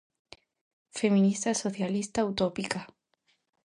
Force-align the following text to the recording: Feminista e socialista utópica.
Feminista 0.97 1.47
e 1.51 1.61
socialista 1.65 2.27
utópica. 2.31 2.79